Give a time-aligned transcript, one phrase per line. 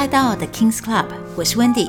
[0.00, 1.04] 来到 The King's Club，
[1.36, 1.86] 我是 Wendy。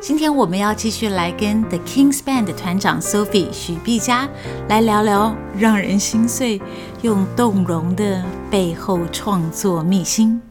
[0.00, 4.28] 今天我们要继续来跟 The King's Band 的团长 Sophie 许碧佳
[4.68, 6.60] 来聊聊让人心碎
[7.02, 10.42] 又动容的背后创作秘辛。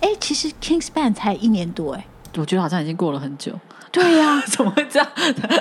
[0.00, 3.58] 哎，其实 King's Band 才一年多哎，我觉得好像已经过了很久。
[3.90, 5.08] 对呀、啊， 怎么会这样？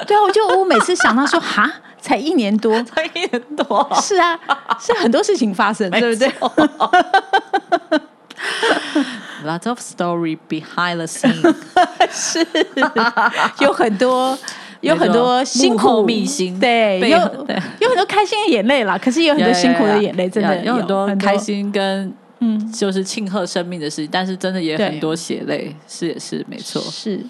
[0.06, 1.72] 对啊，我就我每次想到说， 哈，
[2.02, 4.38] 才一年多，才一年多，是啊，
[4.78, 6.30] 是很多事情发生，对不对
[9.44, 11.56] ？Lots of story behind the scene，
[12.10, 12.46] 是
[13.60, 14.38] 有很多
[14.82, 27.24] 有很多辛苦秘辛，对，有有很多开心的眼泪啦，可是也有很多辛苦的眼泪，真的有很多开心跟嗯，就是庆贺生命的事情，但是真的也很多血泪，是也是没错，是。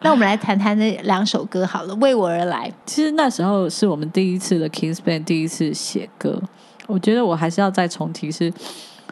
[0.00, 2.70] 那我们来谈谈那两首歌好了，《为我而来》。
[2.86, 6.40] 其实那时候是我们第一次的 King's Band 第一次写歌。
[6.86, 8.52] 我觉得我还是要再重提是，是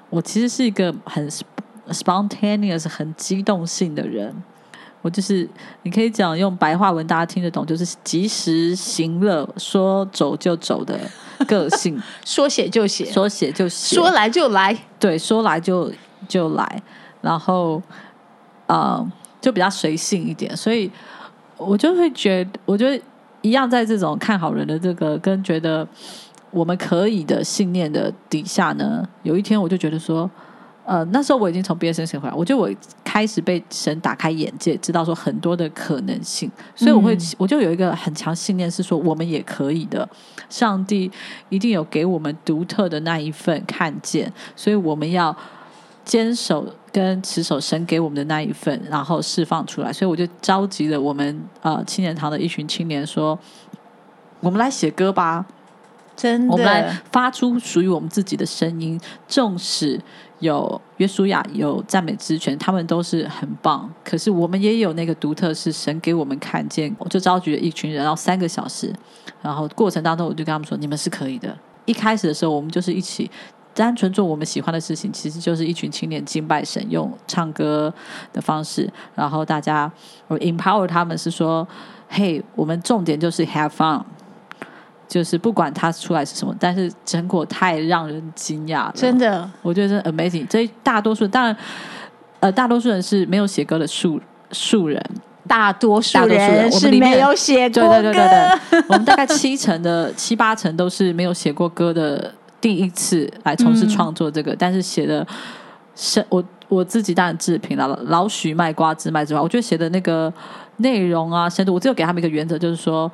[0.08, 1.28] 我其实是一个很
[1.90, 4.34] spontaneous、很激动性的人。
[5.02, 5.48] 我就是
[5.82, 10.98] 你可以讲用白话文大家听得懂，就是及时行乐，说走就走的
[11.46, 15.92] 个性， 说写就写，说写就写，说来就来，对，说来就
[16.28, 16.82] 就来，
[17.20, 17.82] 然后
[18.66, 18.98] 啊。
[18.98, 20.90] 呃就比较随性一点，所以
[21.56, 23.00] 我就会觉得，我觉得
[23.42, 25.86] 一样，在这种看好人的这个跟觉得
[26.50, 30.28] 我们可以的信念的底下呢，有一天我就觉得说，
[30.86, 32.70] 呃，那时候我已经从毕业生写回来，我觉得我
[33.04, 40.08] 开始被神打开眼界，知道说很多的可能性，所以我会，嗯、我就有一个很强信念是说，我们也可以的，
[40.48, 41.10] 上帝
[41.48, 45.36] 一定有给我们独特的那一份看见，所以我们要。
[46.06, 49.92] 坚守跟持守神给我们的那一份，然后释放出来。
[49.92, 53.36] 所以我就召集了我们呃青年堂的一群青年，说
[54.38, 55.44] ：“我们来写歌吧，
[56.14, 59.00] 真的，我们来发出属于我们自己的声音。
[59.26, 60.00] 纵使
[60.40, 66.94] 有约书亚有赞美之泉，他们都是很棒，可是我们也有那个独特，是神给我们看见。
[66.98, 68.92] 我就召集了一群人，然后三个小时，
[69.42, 71.56] 然后过程当中我就跟他们说：你们是可以的。
[71.84, 73.30] 一开始的时候，我们就是一起。”
[73.76, 77.92] 单纯做我们喜欢的事情，其实就是一群青年敬拜神，用唱歌
[78.32, 79.92] 的方式，然后大家
[80.28, 81.68] 我 empower 他们是说，
[82.08, 84.02] 嘿，我们重点就是 have fun，
[85.16, 90.46] 就是不管它出来是什么，但是成果太让人惊讶了，真的，我觉得是 amazing。
[90.46, 91.56] 这大多数当然，
[92.40, 94.20] 呃，大多数人是没有写歌的素
[94.52, 95.02] 素人，
[95.48, 102.30] 大多数人是没有写过歌，对对对对对，我们大概七成的七八成都是没有写过歌的。
[102.58, 105.24] 第一次来从事创作这个，嗯、但是写的
[105.94, 107.96] 是我我自己当然自评了。
[108.06, 110.32] 老许卖瓜自卖之外，我觉得写的那个
[110.78, 113.12] 内容啊，深度，我只有给他们一个原则，就是说，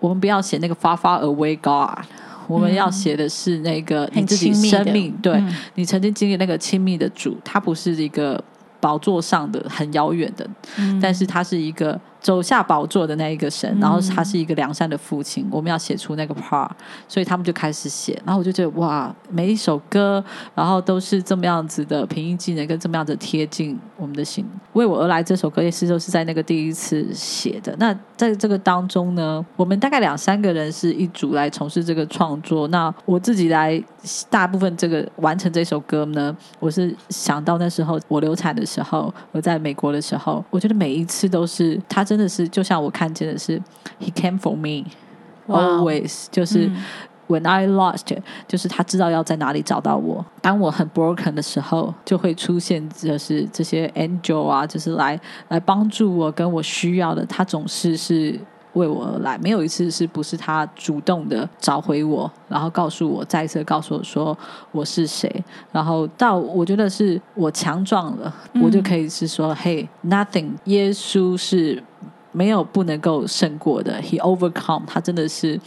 [0.00, 2.06] 我们不要写那个 far far away God，嗯、
[2.48, 8.42] 我们要写的是那个你自己生命，对、嗯、你曾经经历那个亲密的主，他不是一个
[8.80, 12.00] 宝座上的很遥远的，嗯、但是他是一个。
[12.20, 15.42] 走下宝座的那一个神，然后他是一个良善的父亲。
[15.44, 16.68] 嗯、我们要写出那个 part，
[17.08, 18.12] 所以他们就开始写。
[18.26, 20.22] 然后我就觉得哇，每一首歌，
[20.54, 24.44] 然后都是这么样子的平易近人，跟这么样子贴近我们的心。
[24.74, 27.74] 为我而来这首歌也是就是在那个第一次写的。
[27.78, 32.68] 那在这个当中呢，我们大概两三个人是一组来从事这个创作。
[32.68, 33.82] 那我自己来
[34.28, 42.04] 大部分这个完成这首歌呢，我是想到那时候我流产的时候，我在美国的时候，我觉得每一次都是他。
[42.10, 43.56] 真的是，就像我看见的是
[44.00, 44.84] ，He came for me
[45.46, 46.28] always，Wow.
[46.32, 46.68] 就是
[47.30, 48.18] When I lost，
[48.48, 50.24] 就是他知道要在哪里找到我。
[50.42, 55.18] 当我很 broken 的时候，就会出现，就是这些 angel 啊，就是来
[55.48, 58.38] 来帮助我，跟我需要的，他总是是。
[58.74, 64.38] 为我而来，没有一次是不是他主动的找回我，然后告诉我，再一次告诉我说
[64.70, 65.28] 我是谁，
[65.72, 71.82] 然后到我觉得是我强壮了，嗯、我就可以是说，Hey，nothing，耶稣是
[72.30, 75.60] 没有不能够胜过的，He overcome，他真的是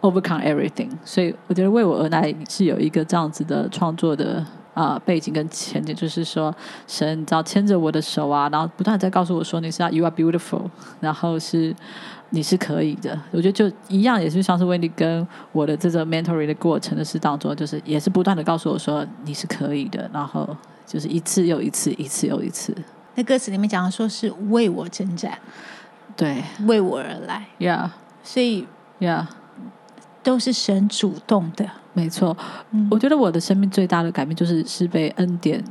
[0.00, 6.54] overcome everything，所以我觉得为我而来是有一个这样子的创作的啊、呃、背景跟前景，就是说
[6.86, 10.62] 神只要牵着我的手啊，然后不断在告诉我说你是 You are beautiful，
[11.00, 11.74] 然后是。
[12.34, 20.48] 你是可以的，我觉得就一样，也是像是 Wendy 跟我的这个 mentoring 的过程的事当中，就是也是不断的告诉我说你是可以的，然后
[20.86, 22.74] 就是一次又一次，一次又一次。
[23.16, 25.38] 那歌词里面讲的说是为我征战，
[26.16, 27.90] 对，为我而来，Yeah，
[28.22, 28.66] 所以
[28.98, 29.26] Yeah，
[30.22, 32.36] 都是神主动的，没错。
[32.70, 35.62] 嗯，我觉得我的生命最大的改变就是是被恩典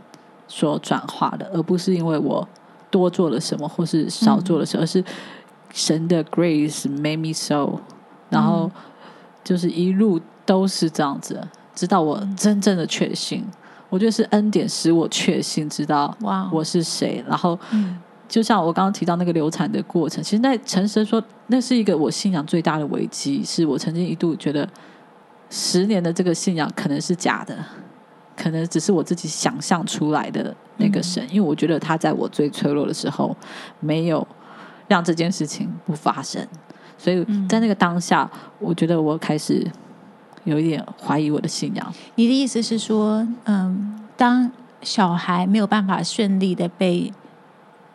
[0.48, 2.48] 所转化的，而不是因为我
[2.90, 5.04] 多做了什么或是少做了什么，嗯，而是。
[5.74, 7.80] 神的 grace made me so，
[8.30, 8.70] 然后
[9.42, 11.42] 就是一路都是这样子，
[11.74, 13.42] 直到我真正的确信，
[13.88, 17.24] 我觉得是恩典使我确信知道哇我是谁。
[17.26, 17.58] 然后，
[18.32, 24.66] 就像我刚刚提到那个流产的过程，其实那诚实说，那是一个我信仰最大的危机，是我曾经一度觉得
[25.50, 27.58] 十年的这个信仰可能是假的，
[28.38, 33.36] 可能只是我自己想象出来的那个神，因为我觉得他在我最脆弱的时候
[33.82, 34.26] 没有
[34.88, 36.48] 让这件事情不发生，
[36.98, 39.70] 所以在那个当下，我觉得我开始。
[40.44, 41.94] 有一点怀疑我的信仰。
[42.16, 44.52] 你的意思是说，嗯，当
[44.82, 47.14] 小孩没有办法顺利的被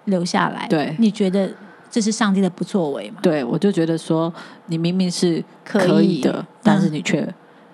[0.07, 1.49] 留下来，对，你觉得
[1.89, 3.19] 这是上帝的不作为吗？
[3.23, 4.33] 对，我就觉得说，
[4.67, 7.33] 你明明是可以的，以但是你却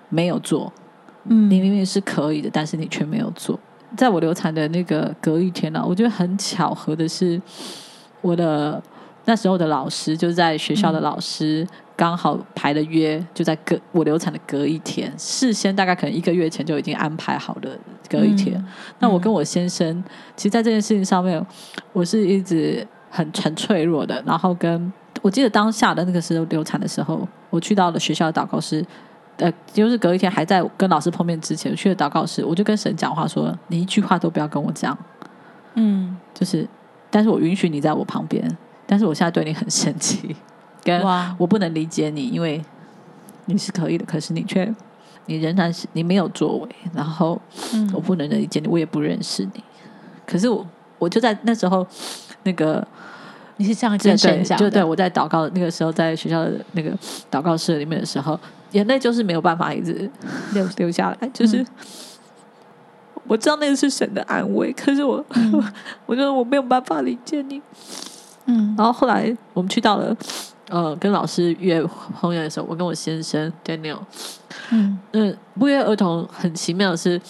[0.09, 0.71] 没有做。
[1.25, 3.59] 嗯，你明明是可以的，但是你却没有做。
[3.95, 7.41] 在我流产的那个隔一天呢、啊，我觉得很巧合的是，
[8.21, 8.81] 我的
[9.25, 11.63] 那时候的老师就是在学校的老师。
[11.63, 17.69] 嗯刚好排的约就在隔我流产的隔一天，事先大概可能一个月前就已经安排好了
[18.09, 18.57] 隔一天。
[18.57, 18.65] 嗯、
[18.99, 20.03] 那我跟我先生，嗯、
[20.35, 21.45] 其实，在这件事情上面，
[21.91, 24.21] 我是一直很很脆弱的。
[24.25, 24.91] 然后跟
[25.21, 28.83] 我记得当下的那个时候流产的时候，我去到了学校的祷告室，
[29.37, 34.97] 呃，就是隔一天还在跟老师碰面之前我去了祷告室，我就跟神讲话说：“你一句话都不要跟我讲。”
[35.75, 36.67] 嗯，就是，
[37.11, 38.57] 但是我允许你在我旁边，
[38.87, 40.35] 但是我现在对你很生气。
[40.83, 41.01] 跟
[41.37, 42.63] 我不能理解你，因为
[43.45, 44.73] 你是可以的，可是你却
[45.25, 47.41] 你仍然是你没有作为，然后
[47.93, 49.63] 我不能理解你，我也不认识你。
[50.25, 50.65] 可是我
[50.99, 51.85] 我就在那时候，
[52.43, 52.85] 那个
[53.57, 56.91] 你是这样跟神讲的，就对我在祷告那个时候，在学校的那个
[57.31, 58.37] 祷告室里面的时候，
[58.71, 60.09] 眼泪就是没有办法一直
[60.53, 61.67] 流流下来，就是、嗯、
[63.27, 65.63] 我知道那个是神的安慰，可是我、嗯、
[66.05, 67.61] 我觉得我没有办法理解你。
[68.45, 70.15] 嗯，然后后来我们去到了。
[70.73, 73.99] 呃，跟老师约婚宴的时候，我跟我先生 Daniel，
[74.71, 77.21] 嗯，嗯，不约而同，很奇妙的是，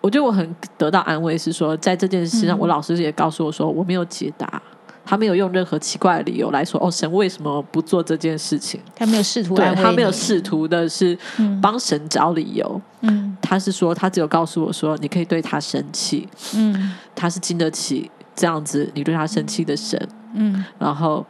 [0.00, 4.62] 我觉得我很得到安慰，是说在这件事上，嗯、我老师也告诉我说，我没有解答，
[5.04, 8.80] 他没有用任何奇怪的理由来说，哦，神为什么不做这件事情？
[8.94, 11.18] 他没有试图，对，他没有试图的是
[11.60, 20.00] 帮神找理由，嗯，他是说，他只有告诉我说，你可以对他生气，嗯，他是经得起这样子你对他生气的神，
[20.34, 21.26] 嗯，然后。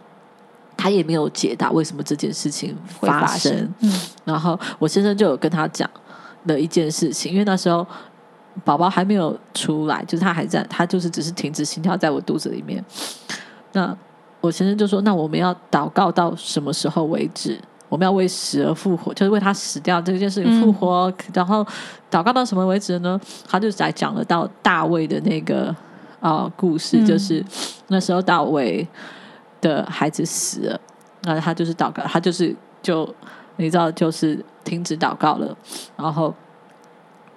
[0.76, 5.90] 他也没有解答为什么这件事情发生，发生嗯，然后我先生就有跟他讲
[6.44, 7.84] 了一件事情，因为那时候
[8.64, 12.84] 宝宝还没有出来，就是他还在，他就是只是停止心跳在我肚子里面。
[13.72, 13.96] 那
[14.40, 17.58] 我先生就说：“那我们要祷告到什么时候为止？
[17.88, 21.66] 我们要为死而复活，就是为他死掉这件事情复活，嗯、然后
[22.10, 25.68] 祷告到什么为止呢？”他就在讲了到大卫的那个
[26.20, 27.44] 啊、呃、故事，就是
[27.88, 28.86] 那时候大卫。
[29.66, 30.80] 的孩子死了，
[31.22, 33.12] 那他就是祷告，他就是就
[33.56, 35.56] 你知道，就是停止祷告了。
[35.96, 36.32] 然后，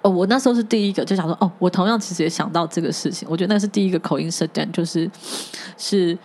[0.02, 3.26] 哦，我那时候是第一个就想说，哦，我同样其实也想到这个事情。
[3.30, 5.10] 我觉得那是第一个 coincidence，就是
[5.76, 6.16] 是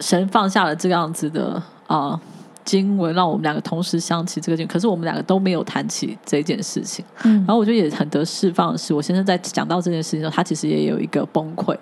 [0.00, 1.54] 神放下了这样子的
[1.86, 2.20] 啊、呃、
[2.64, 4.66] 经文，让我们两个同时想起这个经。
[4.66, 7.04] 可是我们两个都没有谈起这件事情。
[7.22, 11.76] 嗯，然后我觉得也很得释放的是，我先生在讲到这件事情的时候，他其实也有一个崩溃，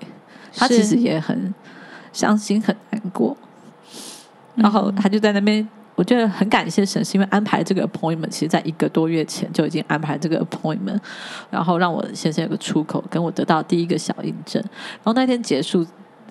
[0.55, 1.55] 他其实也很。
[2.13, 3.37] 伤心很难过，
[4.57, 10.99] 然后他就在那边，我觉得很感谢神，是因为安排这个 appointment，其实在一个多月前就已经安排这个 appointment，
[11.51, 14.61] 然后让我先生有个出口，跟我得到第一个小印证。
[14.63, 15.87] 然后那天结束，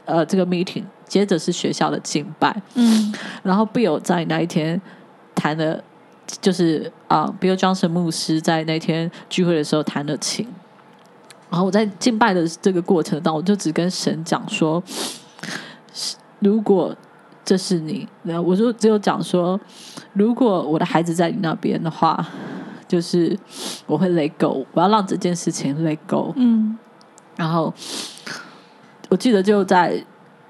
[0.06, 4.82] 呃，这个 meeting，接着是学校的敬拜，嗯，然后 Bill 在那一天
[5.34, 5.82] 弹了，
[6.42, 10.48] 就是啊、呃、Bill Johnson 牧师在那天聚会的时候弹了琴，
[11.50, 14.84] 然后我在敬拜的这个过程当中，我就只跟神讲说。
[16.40, 16.96] 如果
[17.44, 19.60] 这是你，那我就只有讲说，
[20.14, 22.24] 如果我的孩子在你那边的话，
[22.88, 23.36] 就是
[23.88, 26.32] 我会 let go，我要让这件事情 let go。
[26.36, 26.78] 嗯，
[27.36, 27.74] 然后
[29.10, 30.06] 我记得就在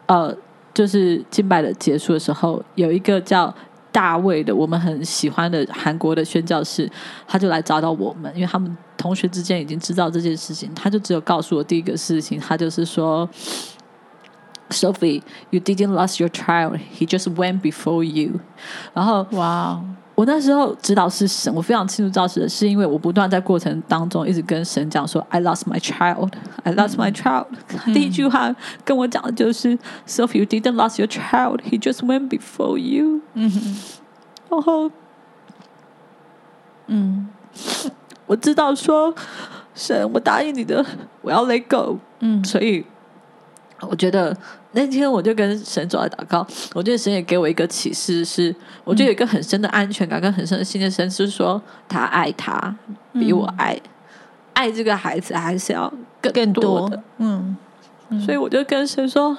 [0.08, 0.36] 呃，
[0.74, 3.54] 就是敬拜的结束的时候，有一个叫
[3.94, 6.90] 大卫的，我们很喜欢的韩国的宣教士，
[7.26, 13.30] 他就来找到我们，因为他们同学之间已经知道这件事情，他就只有告诉我第一个事情，他就是说。
[14.71, 16.79] Sophie, you didn't lose your child.
[16.79, 18.41] He just went before you.
[18.93, 19.85] 然后，哇 Wow！
[20.17, 26.31] 我那时候知道是神，我非常清楚知道是，是因为我不断在过程当中一直跟神讲说：“I lost my child.
[26.63, 27.47] I lost my child。”
[27.93, 31.61] 第一句话跟我讲的就是、嗯、：“Sophie, you didn't lose your child.
[31.69, 33.77] He just went before you。”嗯哼，
[34.51, 34.91] 然后，
[36.87, 37.29] 嗯，
[38.27, 39.13] 我知道说
[39.75, 40.87] 神，我答应你的，
[41.23, 41.99] 我要 let go。
[42.21, 42.87] 嗯，所以
[43.81, 44.37] 我觉得。
[44.74, 46.46] 那天我就跟神走在祷告，
[46.76, 52.76] 我觉得神也给我一个启示，是我觉得有一个很深的安全感跟很深的信念，神是说他爱他
[53.14, 53.76] 比我爱，
[54.54, 57.58] 爱这个孩子还是要更更多的，多嗯，
[58.10, 58.22] 嗯。
[58.22, 59.36] 所以我就跟神说，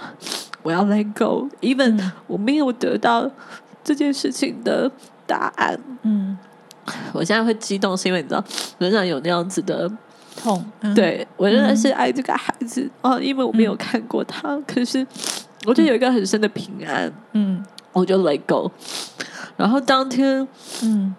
[0.62, 2.12] 我要 let go，even、嗯。
[2.26, 3.30] 我没有得到
[3.84, 4.90] 这件事情的
[5.26, 5.78] 答案。
[6.02, 6.36] 嗯，
[7.12, 8.42] 我现在会激动，是因为你知道，
[8.78, 9.88] 仍然有那样子的
[10.40, 15.06] 痛，嗯，对我仍然是爱这个孩子、哦，因为我没有看过他，可是
[15.66, 17.62] 我就有一个很深的平安，嗯。
[17.92, 18.70] 我就 let go。
[19.56, 20.46] 然后当天
[20.84, 21.12] 嗯。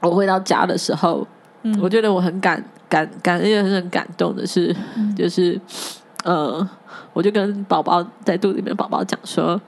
[0.00, 1.26] 我回到家的时候，
[1.62, 5.14] 嗯，我觉得我很感感感，因为很感动的是，嗯。
[5.14, 5.60] 就是
[6.24, 6.66] 呃，
[7.12, 9.60] 我就跟宝宝在肚子里面宝宝讲说、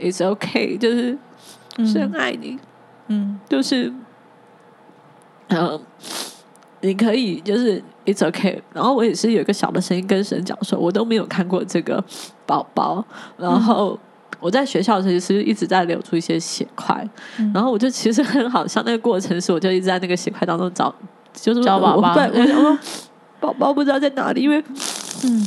[0.00, 1.16] i t s okay，就是
[1.86, 2.58] 深爱你，
[3.06, 3.38] 嗯。
[3.48, 3.92] 就是
[5.46, 5.80] 呃，
[6.82, 8.60] 你可以就是 it's okay。
[8.74, 12.04] 然后我也是有一个小的声音跟神讲说，我都没有看过这个
[12.46, 13.04] 宝宝，
[13.36, 13.98] 然后。
[14.40, 17.08] 我在学校的时候其实一直在流出一些血块，
[17.38, 17.52] 嗯。
[17.54, 20.92] 然后我就其实很好笑，那个过程是我就一直在那个血块当中找，
[21.32, 22.08] 就是找宝宝。
[22.10, 22.76] 我对，我想说
[23.38, 24.58] 宝宝不知道在哪里，因为
[25.22, 25.46] 嗯。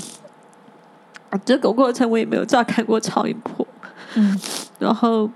[1.43, 3.67] 这个过程我也没有照看过超音波，
[4.13, 4.39] 嗯。
[4.79, 5.29] 然后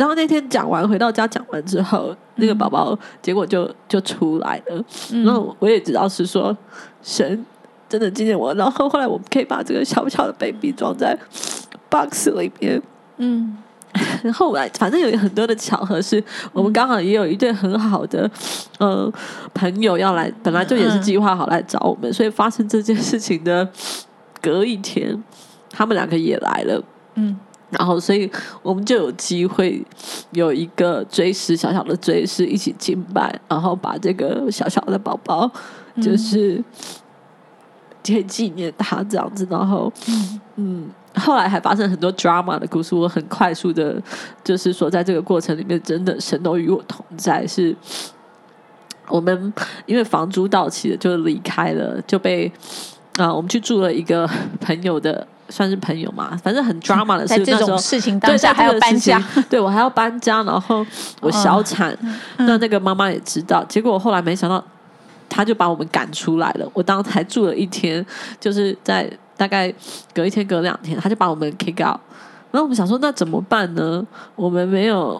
[0.00, 5.22] 然后那天讲完回到家讲完之后，那个宝宝结果就就出来了，嗯。
[5.26, 6.56] 然后我也知道是说
[7.02, 7.44] 神
[7.86, 11.14] 真的纪念我，然后后来我们可以把这个小小的 baby 装在
[11.90, 12.80] box 里面。
[13.18, 13.58] 嗯。
[14.32, 16.22] 后来反正有很多的巧合，是
[16.54, 18.30] 我们刚好也有一对很好的
[18.78, 19.12] 呃
[19.52, 23.68] 朋友要来，本来就也是计划好来找我们，所以发生这件事情的
[24.40, 25.22] 隔一天，
[25.68, 26.82] 他们两个也来了，
[27.16, 27.38] 嗯
[27.70, 28.30] 然后所以
[28.62, 29.84] 我们就有机会
[30.32, 35.50] 有一个追思小小的追思一起敬拜，然后把这个小小的宝宝
[36.02, 36.62] 就是
[38.04, 40.90] 可以纪念他这样子，然后嗯嗯。
[41.16, 44.00] 后来还发生很多 drama 的故事，我很快速的，
[44.44, 47.44] 就是说，在这个过程里面，真的神都与我同在。
[47.44, 47.76] 是
[49.08, 49.52] 我们
[49.86, 52.46] 因为房租到期了，就离开了，就被
[53.16, 54.24] 啊、呃，我们去住了一个
[54.60, 60.86] 朋友的，算是朋友嘛，反正很 drama 的 这种事情当下对还要搬家， 对我还要搬家，然后
[61.20, 61.96] 我小产，
[62.38, 64.62] 嗯那那个妈妈也知道，结果后来没想到，
[65.28, 66.66] 他就把我们赶出来了。
[66.72, 68.04] 我当时才住了一天，
[68.38, 69.10] 就是在。
[69.40, 69.72] 大概
[70.12, 71.98] 隔一天、隔两天，他就把我们 kick out。
[72.50, 74.06] 然后我们想说，那怎么办呢？
[74.36, 75.18] 我们没有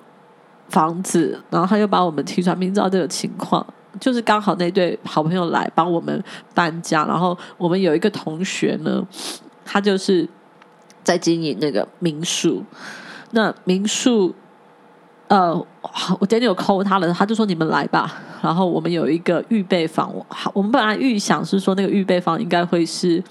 [0.68, 2.54] 房子，然后他又把我们踢出来。
[2.54, 3.66] 明知道这个情况，
[3.98, 6.22] 就是刚好那对好朋友来帮我们
[6.52, 7.06] 搬家。
[7.06, 9.02] 然后我们有一个同学呢，
[9.70, 10.28] 他就是
[11.04, 12.64] 在经营那个民宿。
[13.30, 14.34] 那民宿，
[15.28, 15.54] 呃，
[16.18, 18.20] 我今天有 call 他了，他就说你们来吧。
[18.42, 23.22] 然后我们有一个预备房，好，我们本来预想是说那个预备房应该会是。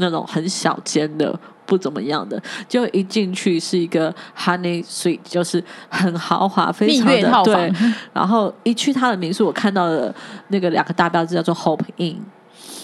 [0.00, 7.72] 那种很小间的，不怎么样的，就一进去是一个 honey suite，就是很豪华，非常的对。
[8.12, 10.14] 然后一去他的民宿，我看到了
[10.50, 12.18] 那个两个大标志，叫做 Hope Inn，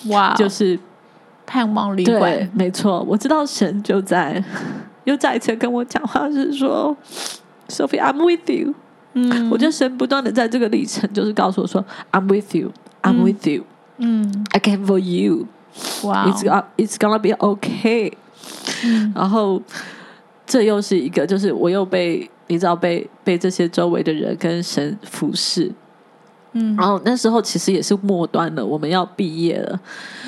[0.08, 0.76] 哇，就是
[1.46, 2.50] 盼望旅馆。
[2.54, 4.42] 没错，我知道神就在，
[5.04, 6.96] 又再一次跟我讲话，是说
[7.68, 8.74] Sophie，I'm with you。
[9.14, 13.64] 嗯，我觉得神不断的在这个历程，就是告诉我说 I'm with you，I'm with you，
[13.98, 15.46] 嗯，I came for you。
[16.02, 18.12] 哇 Wow.，It's It's gonna be okay。
[18.84, 19.62] 嗯，然后
[20.46, 25.70] 这又是一个，就是我又被你知道被被这些周围的人跟神服侍。
[26.54, 29.80] 嗯，然后那时候其实也是末端了，我们要毕业了。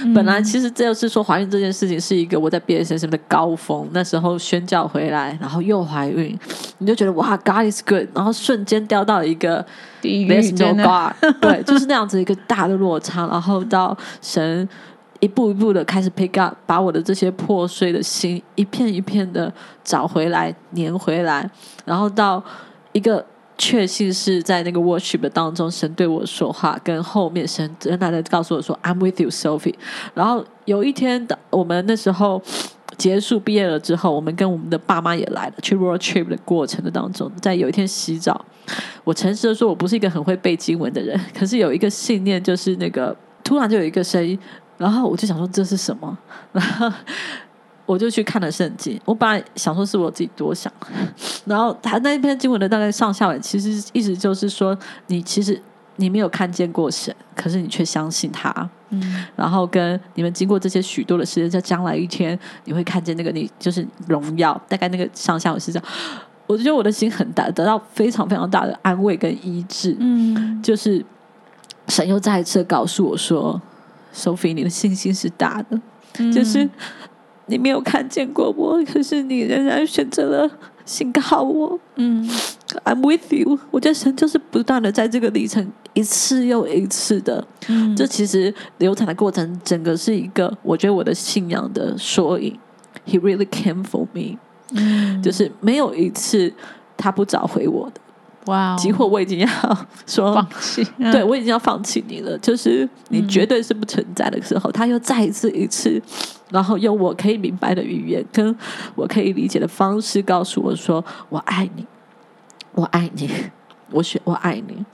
[0.02, 3.88] 嗯、本来其实这就是说怀孕这件事情是一个我在毕业生生的高峰。
[3.92, 6.38] 那时候宣教回来，然后又怀孕，
[6.78, 8.06] 你就觉得哇，God is good。
[8.14, 9.64] 然后瞬间掉到一个
[10.02, 13.26] 地狱 no God，对，就是那样子一个大的落差。
[13.26, 14.68] 然后到神。
[15.20, 19.50] 一步一步的开始 pick up，把我的这些破碎的心一片一片的
[19.82, 21.50] 找回来、粘回来，
[21.86, 22.40] 然后到
[22.92, 23.24] 一个
[23.58, 29.74] 确信是在那个 worship 当中，神对我说话，跟后面神仍然的告诉我说 "I'm with you, Sophie"。
[30.14, 32.42] 然后有一天的我们那时候
[32.98, 38.44] 结束毕业了之后，我们跟我们的爸妈也来了，去 road trip 的过程的当中，在有一天洗澡，
[39.04, 44.38] 我诚实的说，我不是一个很会背经文的人，可是有一个信念，就是那个突然就有一个声音。
[44.78, 46.18] 然后我就想说这是什么，
[46.52, 46.92] 然 后
[47.86, 49.00] 我就去看了圣经。
[49.04, 50.70] 我本来想说是我自己多想，
[51.46, 54.76] 然后他那一篇经文的大概上下文，其实意思就是说，
[55.06, 55.60] 你其实
[55.96, 58.68] 你没有看见过神，可是你却相信他。
[58.90, 64.60] 嗯，然后跟你们经过这些许多的时间，在将来一天你会看见那个你就是荣耀。
[64.68, 65.88] 大概那个上下文是这样，
[66.46, 69.96] 我觉得我的心很大，得到非常非常大的安慰跟医治。
[70.00, 71.04] 嗯，就是
[71.88, 73.60] 神又再一次告诉我说。
[74.14, 75.78] Sophie，你的信心是大的，
[76.20, 76.66] 嗯、就是
[77.46, 80.50] 你没有看见过我，可是你仍然选择了
[80.84, 81.78] 信靠我。
[81.94, 82.28] 嗯
[82.84, 83.58] ，I'm with you。
[83.70, 92.58] 我觉得神就是不断的在这个历程一次又一次的，嗯，这其实流产的过程，整个是一个我觉得我的信仰的缩影。
[93.06, 94.38] He really came for me，
[94.74, 96.52] 嗯，就是没有一次
[96.96, 98.00] 他不找回我的。
[98.46, 99.48] 哇 Wow，几乎我已经要
[100.06, 102.38] 说放弃，嗯、对我已经要放弃你了。
[102.38, 106.00] 就是你绝对是不存在的时候，嗯、他又再一次一次，
[106.50, 108.56] 然后用我可以明白的语言，跟
[108.94, 111.84] 我可以理解的方式，告诉我说：“我爱你，
[112.74, 113.28] 我爱你，
[113.90, 114.84] 我选我爱你。”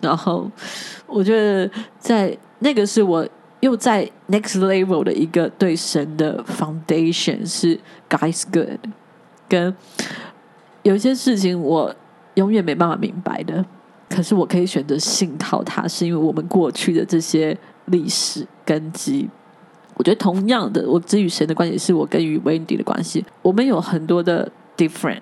[0.00, 0.50] 然后
[1.06, 3.28] 我觉得在那个是我
[3.60, 7.78] 又在 next level 的一个对神的 foundation 是
[8.08, 8.80] God's good，
[9.48, 9.76] 跟
[10.82, 11.94] 有些事情我。
[12.34, 13.64] 永远没办法明白的，
[14.08, 19.28] 可是我可以选择信靠他，是因为我们过去的这些历史根基。
[19.94, 25.20] 我觉得同样的，我之与神的关系是我跟与 Wendy 的关系，我们有很多的 different，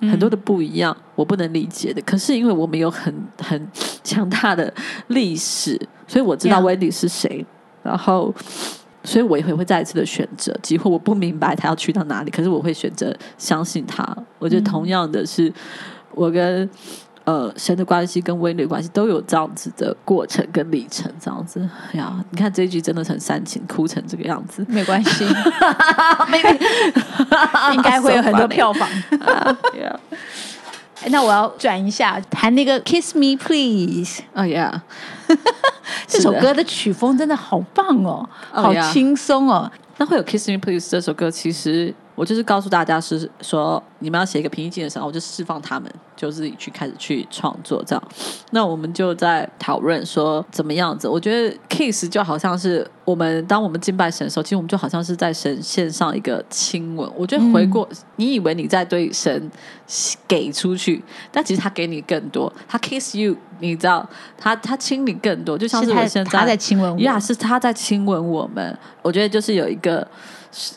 [0.00, 2.02] 很多的不一样，我不能理解的。
[2.02, 3.68] 可是因为我们有很很
[4.02, 4.74] 强大的
[5.06, 7.46] 历史，所以我知道 Wendy 是谁，
[7.84, 8.34] 然后
[9.04, 10.52] 所以我也会会再一次的选择。
[10.60, 14.04] 几乎我不明白他要去到哪里，可是我会选择相信他。
[14.40, 15.52] 我觉得同样的是。
[16.12, 16.68] 我跟
[17.24, 22.24] 呃神的关系跟威力的关系都有这样子的过程跟历程，这样子呀。
[22.30, 25.24] 你看这一句真的很煽情，哭成这个样子，没关系，
[26.28, 26.64] 没关系，
[27.74, 28.88] 应该会有很多票房。
[31.08, 34.20] 那我要转一下，弹那个《Kiss Me Please》。
[34.34, 34.82] 哦呀，
[36.06, 39.70] 这首歌的曲风真的好棒哦，好轻松哦。
[39.96, 41.94] 那会有《Kiss Me Please》这首歌，其实。
[42.20, 48.08] 我就是告诉大家，是说你们要写一个平易近人的时候，我就释放他们，就自己去开始去创作这样。
[48.50, 51.08] 那我们就在讨论说怎么样子。
[51.08, 57.10] 我觉得 kiss 就好像是我们当我们敬拜神的时候，其实我们就好像是在神献上一个亲吻。
[57.16, 59.50] 我觉得回过，嗯、你以为你在对神
[60.28, 62.52] 给出去，但其实他给你更多。
[62.68, 68.78] 他 kiss you，你知道，他他亲你更多，就像是我现在他在亲吻我，呀，是他在亲吻我们。
[69.00, 70.06] 我觉得就是有一个。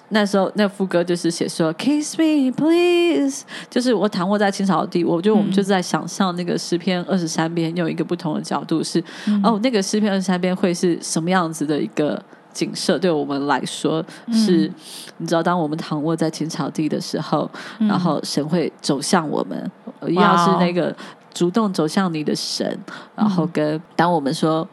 [0.10, 12.22] 那时候那副歌就是写说 Kiss me please，就是我躺卧在青草地，我觉得我们就在想象那个诗篇二十三篇用一个不同的角度是，嗯、哦，那个诗篇二十三篇会是什么样子的一个
[12.54, 13.00] 景色？
[13.00, 14.74] 对我们来说是，嗯、
[15.18, 19.72] 你知道，当我们躺卧在青草地的时候，嗯、然后神会走向我们，
[20.08, 20.96] 一样是那个。
[21.34, 22.80] 主动走向你的神，
[23.16, 24.68] 然后跟当我们说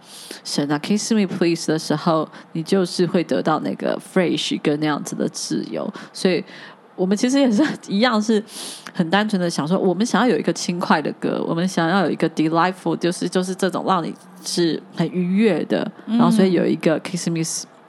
[0.45, 5.91] 神啊，kiss me please 的时候，你就是会得到那个 fresh 跟那样子的自由。
[6.13, 6.45] 所以，
[6.97, 8.43] 我们其实也是一样，是
[8.93, 15.91] 很单纯的想说，我们想要有一个轻快的歌，我们想要有一个 delightful，就是就是这种让你是很愉悦的。
[16.07, 17.41] 然后，所以有一个 kiss me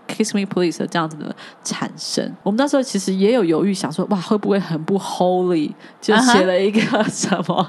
[0.08, 2.34] kiss me please 的这样子的产生。
[2.44, 5.72] 我们那时候其实也有犹豫，想说哇，会不会很不 holy？
[6.00, 7.68] 就写了一个什么？Uh.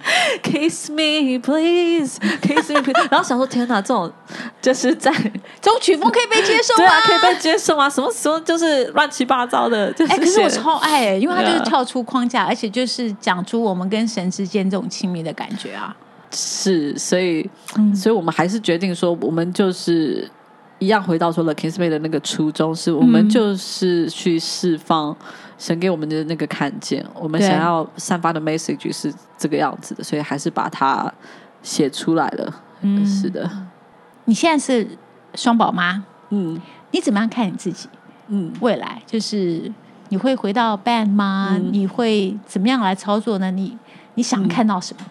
[0.42, 2.18] Kiss me, please.
[2.40, 3.00] Kiss me, please.
[3.10, 4.10] 然后想说，天哪，这种
[4.62, 5.12] 就是在
[5.60, 6.78] 这种曲风可以被接受吗？
[6.78, 7.88] 对啊，可以被接受啊。
[7.88, 9.92] 什么时候就是乱七八糟的？
[10.08, 15.94] 哎、欸，可是我超爱、欸，因为它就是跳出框架.而且就是讲出我们跟神之间这种亲密的感觉啊。
[16.30, 20.30] 是，所以，嗯、所以我们还是决定说，我们就是
[20.78, 25.16] 一样回到说了 Kiss me 的那个初衷，是我们就是去释放。
[25.58, 31.12] 神给我们的那个看见，我们想要散发的 message 是这个样子的，所以还是把它
[31.64, 32.62] 写出来了。
[32.82, 33.50] 嗯，是的。
[34.26, 34.86] 你现在是
[35.34, 36.62] 双宝妈，嗯，
[36.92, 37.88] 你怎么样看你自己？
[38.28, 39.68] 嗯，未来就是
[40.10, 41.56] 你会回到 band 吗？
[41.56, 43.50] 嗯、你会怎么样来操作呢？
[43.50, 43.76] 你
[44.14, 45.02] 你想看到什么？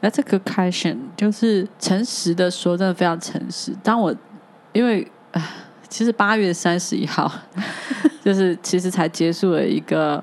[0.00, 3.72] 那这个 question 就是诚实的说，真的非常诚实。
[3.82, 4.14] 当我
[4.72, 5.42] 因为啊
[5.88, 7.32] 其实八月三十一号。
[8.20, 10.22] 就是其实才结束了一个，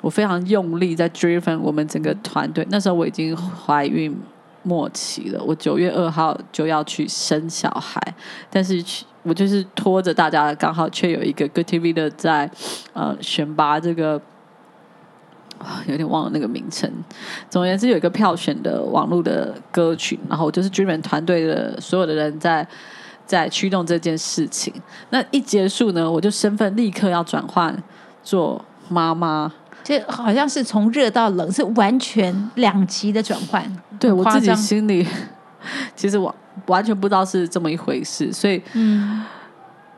[0.00, 2.66] 我非常用力在 driven 我们整个团队。
[2.70, 4.12] 那时候我已经怀孕
[4.64, 8.00] 末期了，我九月二号就要去生小孩，
[8.50, 8.82] 但是
[9.22, 12.50] 我就是拖着大家，刚好却有一个 Good TV 的在
[12.94, 14.20] 呃选拔这个，
[15.86, 16.90] 有点忘了那个名称。
[17.50, 22.66] 总而言之，有一个票选的网络的歌曲，然后就是 driven 团队的所有的人在。
[23.26, 24.72] 在驱动这件事情，
[25.10, 27.76] 那一结束呢，我就身份立刻要转换
[28.22, 33.64] 做妈妈，就好像是从热到冷，是完全两极的转换。
[33.98, 35.04] 对，我自己心里
[35.96, 36.32] 其实我
[36.66, 39.24] 完全不知道是这么一回事，所以，嗯，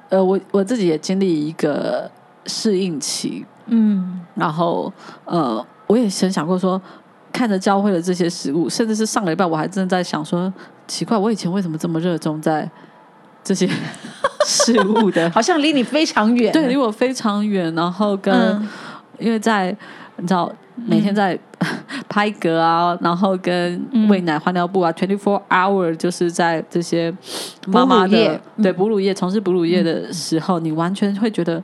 [0.08, 2.10] 呃，我我自己也经历一个
[2.46, 4.92] 适应期，嗯，然后
[5.24, 6.80] 呃，我也曾想过说，
[7.32, 10.52] 看着教会的这些食物，甚至是上个礼拜我还真的在想说，
[10.86, 12.70] 奇怪，我以前为什么这么热衷在。
[13.44, 13.66] 这些
[14.44, 16.52] 事物的， 好像离你非常远。
[16.52, 17.74] 对，离我非常远。
[17.74, 18.68] 然后跟，嗯、
[19.18, 19.74] 因为在
[20.16, 21.38] 你知道，每天在
[22.10, 27.10] 拍嗝啊，然后跟喂奶换尿布啊，twenty four hour 就是在这些
[27.68, 31.62] 妈妈的对哺乳业从事哺乳业的时候，你完全会觉得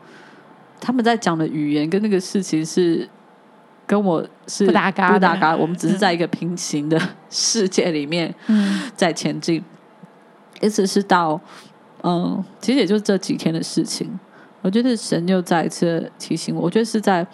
[0.85, 3.09] 他们在讲的语言跟那个事情是
[3.87, 5.57] 跟我是不搭嘎，不搭嘎。
[5.57, 8.35] 我们只是在一个平行的世界里面
[8.95, 9.65] 在前进，
[10.61, 11.41] 一直是到
[12.03, 14.21] 嗯，其实也就是这几天的事情。
[14.61, 17.27] 我觉得神又再一次提醒我，我觉得是在。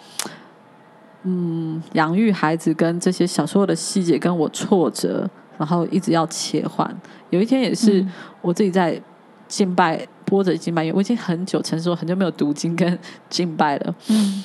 [1.23, 6.99] 嗯，养育孩子跟这些小时候的细节跟我挫折，然后一直要切换。
[7.29, 8.03] 有一天也是
[8.41, 8.99] 我自己在
[9.47, 12.97] 敬拜，播着敬拜，因为我已经很久，成熟很久没有读经跟
[13.29, 13.95] 敬拜了。
[14.09, 14.43] 嗯，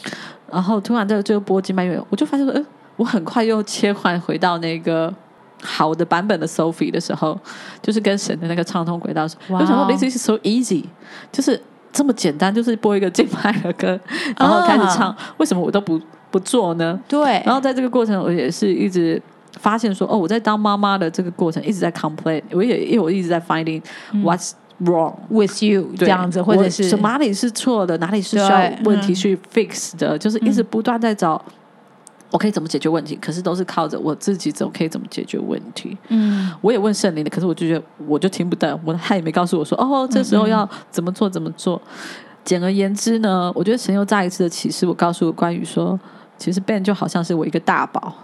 [0.52, 5.12] 然后突然在这个播敬拜音乐，我就发现说，呃，我很快又切换回到那个
[5.62, 7.38] 好的版本的 Sophie 的时候，
[7.82, 9.22] 就是跟神的那个畅通轨道。
[9.48, 10.84] 我想说，This is so easy，
[11.30, 11.60] 就是
[11.92, 13.98] 这么简单，就是播一个敬拜的歌，
[14.38, 15.08] 然后开始唱。
[15.08, 15.16] Oh.
[15.38, 16.00] 为什么我都不？
[16.28, 17.00] 不做呢？
[17.08, 17.40] 对。
[17.46, 19.22] 然后在这个过程，我也是一直
[19.60, 23.80] 发现说，哦，我在当妈妈的这个过程一直在 complain，我也因为我一直在 finding
[24.16, 24.50] what's
[24.84, 31.40] wrong with you 这样子，或者是哪里是错的，哪里是需要问题去 fix 的，就是一直不断在找
[32.30, 35.96] 我可以怎么解决问题，可是都是靠着我自己怎么可以怎么解决问题。
[36.08, 41.80] 嗯，我也问圣灵的，可是我就觉得我就听不到，我他也没告诉我说，哦，这时候要怎么做怎么做。
[42.44, 45.98] 简而言之呢，我觉得神又再一次的启示我，告诉我关于说。
[46.38, 48.14] 其实 Ben 就好像是我一个大宝，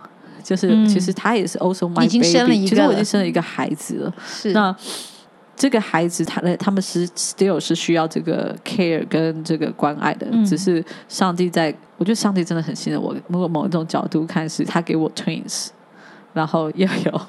[0.42, 4.14] 就是、嗯、其实他也是 also my baby，其实我已经生了一个孩子了。
[4.22, 4.76] 是那
[5.62, 13.14] 这个孩子他的他们是 still 是需要这个 care 跟这个关爱的，嗯、只是上帝在，我觉得上帝真的很信任我。
[13.28, 15.68] 如果某一种角度看，是他给我 twins，
[16.32, 17.20] 然后又有，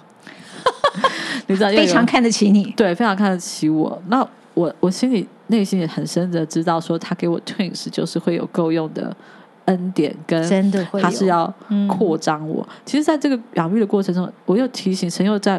[1.46, 4.02] 你知道，非常看得起你，对，非常看得起我。
[4.08, 9.16] 那我我心里内心也很深的知道，说他给我 twins 就是会有够用的。
[9.66, 10.44] 恩典跟
[11.02, 11.46] 他是要
[11.88, 12.68] 扩张我。
[12.84, 15.58] 其实，在这个养育的过程中，我又提醒神，又在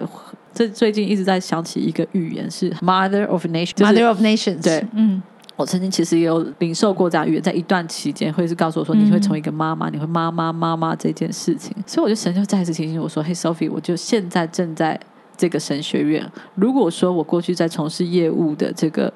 [0.54, 4.62] 这最近一直在想起一个预言，是 Mother of Nations，Mother of Nations。
[4.62, 5.22] 对，嗯，
[5.56, 11.74] 我曾经其实也有领受过这样预言，在一段期间，会是告诉我说，你会成为一个妈妈，你会妈妈妈妈这件事情。
[11.86, 14.98] 所以，我就神就再一次提醒我说：“嘿，Sophie，我就现在正在
[15.36, 16.30] 这个神学院。
[16.54, 19.12] 如果说我过去在从事业务的这个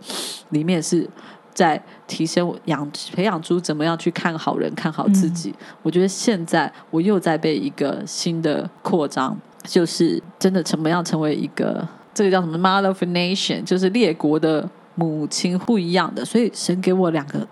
[0.50, 1.08] 里面是。”
[1.54, 9.36] 在提升我养培养出怎么样去看好人看好自己，嗯、我觉得现在我又在被一个新的扩张，
[9.68, 17.46] 就是真的怎么样成为一个这个叫什么 Mother of Nation，就是列国的母亲不一样的，所以神给我两个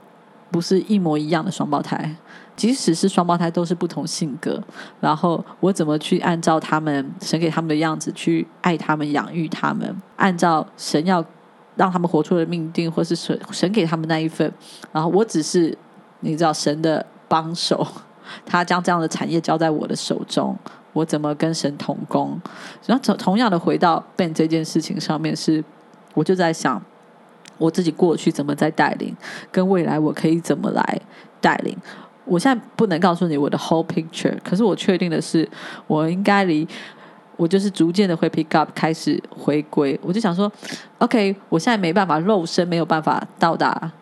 [0.50, 2.16] 不是一模一样的双胞胎，
[2.56, 4.62] 即使是双胞胎都是不同性格，
[5.00, 11.24] 然后我怎么去按照他们神给他们的样子去爱他们养育他们，按照神要。
[11.78, 14.50] 让他们活出了命定，或是神神给他们那一份，
[14.92, 15.76] 然后我只是
[16.20, 17.86] 你知道神的帮手，
[18.46, 20.56] 他将这样的产业交在我的手中，
[20.96, 22.40] 我怎么跟神同工？
[22.86, 25.64] 然后同同样的回到 Ben 这件事情上面是，是
[26.14, 26.82] 我就在想
[27.58, 29.14] 我自己过去怎么在带领，
[29.52, 31.00] 跟未来我可以怎么来
[31.38, 31.76] 带领。
[32.24, 35.46] 我现在不能告诉你我的 whole picture，可是我确定的是，
[35.86, 36.66] 我应该离。
[37.36, 40.00] 我就是逐渐的会 pick up，开始回归。
[40.02, 40.50] 我就想说
[40.96, 43.92] ，OK，我现在没办法，肉身没有办法到达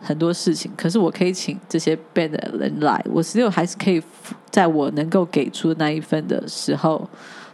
[0.00, 4.02] 很多事情，可是我可以请这些 band 的人来，我只有还是可以
[4.50, 7.08] 在我能够给出那一份的时候，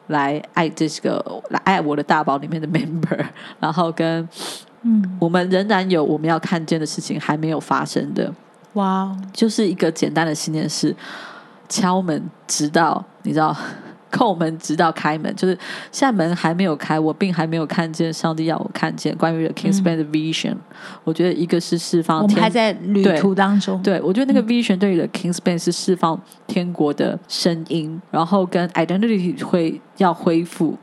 [0.09, 3.25] 来爱这个，来爱我的大宝里面的 member，
[3.59, 4.29] 然后跟
[4.83, 8.33] 嗯，我们仍然有我们要看见的事情还没有发生的。
[8.75, 10.95] 哇就是一个简单的信念是
[11.69, 13.57] 敲门，直到你知道。
[14.15, 15.59] 叩门直到开门，就是
[15.91, 20.53] 现在门还没有开，我并还没有看见上帝要我看见关于 The King's Band 的 vision。
[20.53, 20.61] 嗯、
[21.03, 23.83] 我觉得一个是释放天，我们还在旅途当中。
[23.83, 30.79] 对，对我觉得那个 vision 对于 The King's Band 是释放天国的声音，然后跟 identity 会要恢复，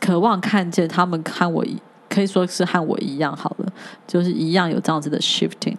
[0.00, 1.64] 渴望看见他们看我，
[2.08, 3.72] 可以说是和我一样好了，
[4.06, 5.76] 就是一样有这样子的 shifting。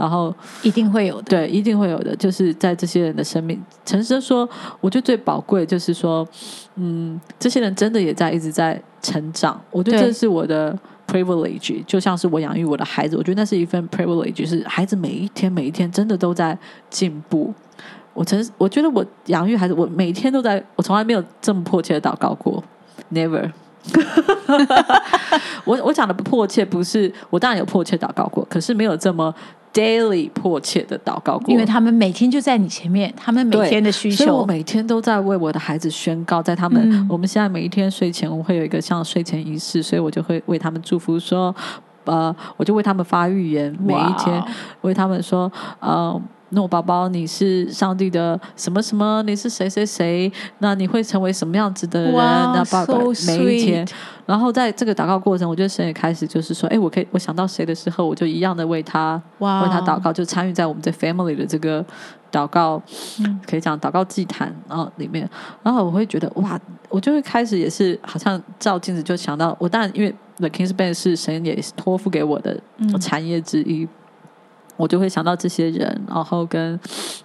[0.00, 2.16] 然后一定会有的，对，一定会有的。
[2.16, 4.48] 就是在这些人的生命，诚实说，
[4.80, 6.26] 我觉得最宝贵就是说，
[6.76, 9.60] 嗯，这些人真的也在一直在成长。
[9.70, 10.74] 我觉得这是我的
[11.06, 16.58] privilege，就像是我养育我的孩子，我觉得那是一份 privilege，就是孩子每一天每一天真的都在
[16.88, 17.52] 进步。
[18.14, 22.64] 我诚，我觉得我养育孩子，我每天都在，我从来没有这么迫切的祷告过
[23.12, 23.50] ，never。
[25.64, 29.34] 我我讲的不迫切，不是我当然有迫切祷告过，可是没有这么。
[29.72, 41.54] Daily 迫切的祷告过，因为他们每天就在你前面，他们每天的需求，所以我每天都在为我的孩子宣告，在他们、嗯、我们现在每一天睡前，我们会有一个像睡前仪式，所以我就会为他们祝福说，
[42.04, 44.42] 呃，我就为他们发预言，每一天
[44.80, 46.20] 为他们说，呃。
[46.50, 49.22] 诺宝宝，你是上帝的什么什么？
[49.24, 50.30] 你是谁谁谁？
[50.58, 52.94] 那你会成为什么样子的人那爸爸
[53.26, 53.86] 每一天
[54.26, 61.84] 然后在这个祷告过程，我觉得神也开始就是说，哎，我可以，我想到谁的时候，我就一样的为他.为他祷告，就参与在我们这 family 的这个
[62.30, 62.80] 祷告，
[63.20, 65.28] 嗯、可以讲祷告祭坛啊里面。
[65.62, 72.60] 然后我会觉得，哇，我就会开始也是好像照镜子就想到，我当然因为 The King's Band 是神也托付给我的
[73.00, 73.84] 产业之一。
[73.84, 73.88] 嗯
[74.80, 76.80] 我就会想到这些人，然后跟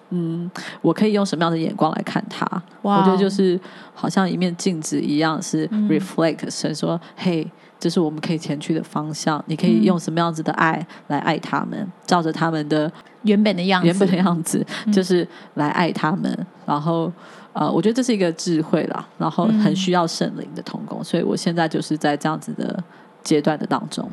[0.09, 0.49] 嗯，
[0.81, 2.45] 我可以用什么样的眼光来看他.
[2.81, 3.57] 我觉得就是
[3.93, 9.41] 好像一面镜子一样，是 reflect 神、嗯、说：“嘿，这是我们可以前去的方向。
[9.47, 11.79] 你可以用什么样子的爱来爱他们？
[11.79, 12.91] 嗯、照着他们的
[13.23, 16.29] 原本的样子，原本的样子，就是来爱他们。
[16.37, 17.11] 嗯、然后
[17.53, 22.83] 呃，我觉得这是一个智慧啦，然后很需要圣灵的同工，所以我现在就是在这样子的
[23.23, 24.09] 阶段的当中。”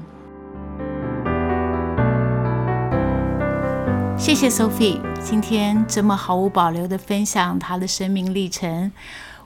[4.23, 8.93] 谢谢 Sophie，今天这么毫无保留的分享她的生命历程。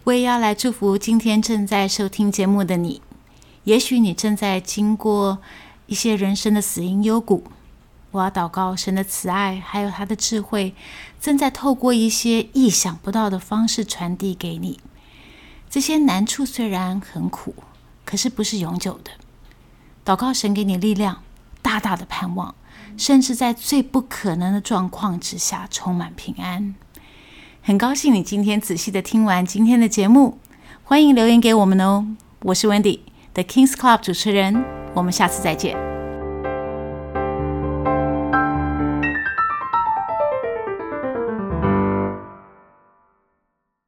[0.04, 3.00] 我也要来祝福今天正在收听节目的你。
[3.64, 5.38] 也许你正在经过
[5.86, 7.44] 一些人生的死荫幽谷，
[8.10, 10.74] 我要祷告神的慈爱，还有他的智慧，
[11.18, 14.78] 正在透过一些意想不到的方式传递给你。
[15.70, 17.54] 这些难处虽然很苦，
[18.04, 19.10] 可是不是永久的。
[20.04, 21.22] 祷告神给你力量，
[21.62, 22.54] 大大的盼望。
[22.96, 26.74] 甚至在最不可能的状况之下，充满平安。
[27.62, 30.38] 很高兴你今天仔细的听完今天的节目，
[30.84, 32.06] 欢迎留言给我们哦。
[32.42, 35.85] 我是 Wendy，The King's Club 主持人，我们下次再见。